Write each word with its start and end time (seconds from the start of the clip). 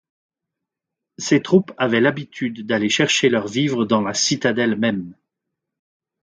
Ses 1.19 1.43
troupes 1.43 1.73
avaient 1.77 2.01
l'habitude 2.01 2.65
d'aller 2.65 2.89
chercher 2.89 3.29
leurs 3.29 3.47
vivres 3.47 3.85
dans 3.85 4.01
la 4.01 4.15
citadelle 4.15 4.75
même. 4.75 5.13